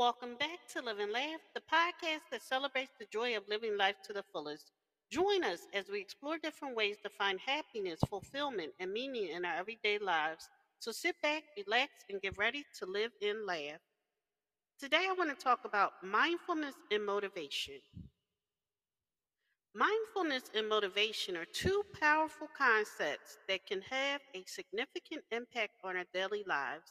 [0.00, 3.96] Welcome back to Live and Laugh, the podcast that celebrates the joy of living life
[4.06, 4.72] to the fullest.
[5.10, 9.56] Join us as we explore different ways to find happiness, fulfillment, and meaning in our
[9.56, 10.48] everyday lives.
[10.78, 13.80] So sit back, relax, and get ready to live and laugh.
[14.78, 17.80] Today, I want to talk about mindfulness and motivation.
[19.74, 26.06] Mindfulness and motivation are two powerful concepts that can have a significant impact on our
[26.14, 26.90] daily lives.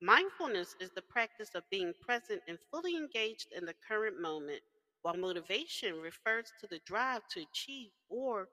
[0.00, 4.62] Mindfulness is the practice of being present and fully engaged in the current moment,
[5.02, 8.48] while motivation refers to the drive to achieve or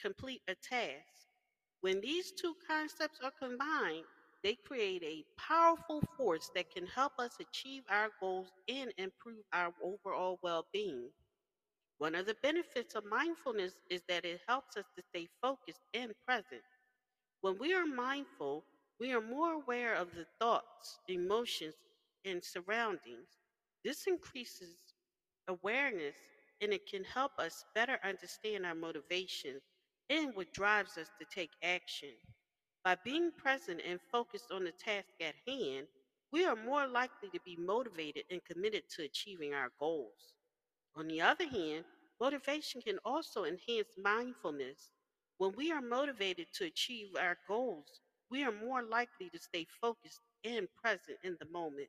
[0.00, 1.26] complete a task.
[1.80, 4.04] When these two concepts are combined,
[4.42, 9.72] they create a powerful force that can help us achieve our goals and improve our
[9.82, 11.10] overall well being.
[11.98, 16.12] One of the benefits of mindfulness is that it helps us to stay focused and
[16.26, 16.62] present.
[17.42, 18.64] When we are mindful,
[19.00, 21.74] we are more aware of the thoughts, emotions,
[22.24, 23.28] and surroundings.
[23.84, 24.76] This increases
[25.48, 26.16] awareness
[26.60, 29.62] and it can help us better understand our motivations
[30.10, 32.10] and what drives us to take action.
[32.84, 35.86] By being present and focused on the task at hand,
[36.32, 40.34] we are more likely to be motivated and committed to achieving our goals.
[40.96, 41.84] On the other hand,
[42.20, 44.90] motivation can also enhance mindfulness.
[45.38, 50.20] When we are motivated to achieve our goals, we are more likely to stay focused
[50.44, 51.88] and present in the moment.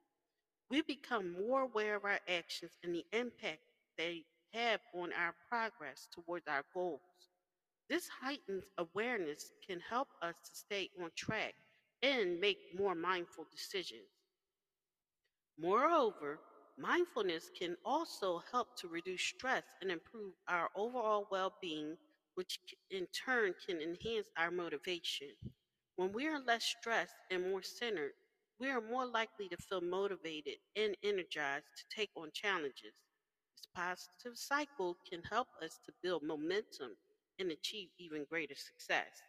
[0.70, 3.62] We become more aware of our actions and the impact
[3.98, 7.02] they have on our progress towards our goals.
[7.90, 11.56] This heightened awareness can help us to stay on track
[12.02, 14.10] and make more mindful decisions.
[15.58, 16.40] Moreover,
[16.78, 21.98] mindfulness can also help to reduce stress and improve our overall well being,
[22.36, 25.30] which in turn can enhance our motivation.
[25.98, 28.12] When we are less stressed and more centered,
[28.60, 32.94] we are more likely to feel motivated and energized to take on challenges.
[33.56, 36.98] This positive cycle can help us to build momentum
[37.40, 39.22] and achieve even greater success.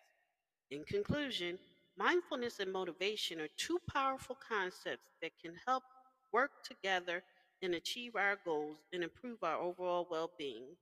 [0.72, 1.56] In conclusion,
[1.96, 5.84] mindfulness and motivation are two powerful concepts that can help
[6.32, 7.22] work together
[7.62, 10.76] and achieve our goals and improve our overall well being.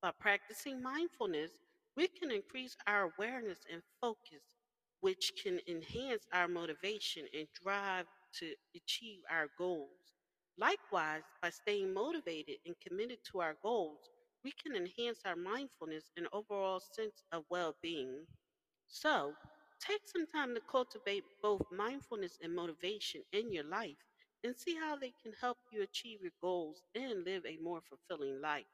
[0.00, 1.50] By practicing mindfulness,
[1.96, 4.42] we can increase our awareness and focus
[5.00, 8.06] which can enhance our motivation and drive
[8.40, 10.12] to achieve our goals.
[10.58, 14.10] Likewise, by staying motivated and committed to our goals,
[14.44, 18.26] we can enhance our mindfulness and overall sense of well being.
[18.88, 19.36] So,
[19.80, 23.98] take some time to cultivate both mindfulness and motivation in your life
[24.42, 28.40] and see how they can help you achieve your goals and live a more fulfilling
[28.40, 28.66] life.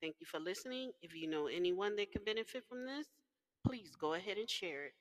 [0.00, 0.92] Thank you for listening.
[1.02, 3.06] If you know anyone that can benefit from this,
[3.66, 4.94] please go ahead and share it.